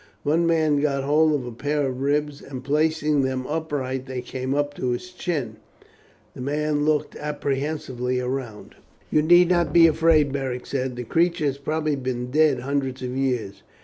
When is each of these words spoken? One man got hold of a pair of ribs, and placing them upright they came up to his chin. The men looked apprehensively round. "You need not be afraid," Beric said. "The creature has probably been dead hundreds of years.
One 0.23 0.47
man 0.47 0.79
got 0.81 1.03
hold 1.03 1.31
of 1.35 1.45
a 1.45 1.51
pair 1.51 1.85
of 1.85 2.01
ribs, 2.01 2.41
and 2.41 2.63
placing 2.63 3.21
them 3.21 3.45
upright 3.45 4.07
they 4.07 4.23
came 4.23 4.55
up 4.55 4.73
to 4.73 4.89
his 4.89 5.11
chin. 5.11 5.57
The 6.33 6.41
men 6.41 6.85
looked 6.85 7.15
apprehensively 7.17 8.19
round. 8.19 8.73
"You 9.11 9.21
need 9.21 9.49
not 9.49 9.71
be 9.71 9.85
afraid," 9.85 10.31
Beric 10.33 10.65
said. 10.65 10.95
"The 10.95 11.03
creature 11.03 11.45
has 11.45 11.59
probably 11.59 11.95
been 11.95 12.31
dead 12.31 12.61
hundreds 12.61 13.03
of 13.03 13.15
years. 13.15 13.61